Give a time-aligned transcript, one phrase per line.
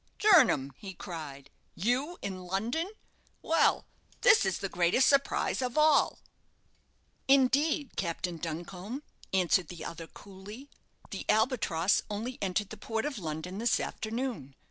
[0.17, 2.89] "Jernam!" he cried; "you in London?
[3.43, 3.85] Well,
[4.21, 6.17] this is the greatest surprise of all."
[7.27, 10.71] "Indeed, Captain Duncombe," answered the other, coolly;
[11.11, 14.55] "the 'Albatross' only entered the port of London this afternoon.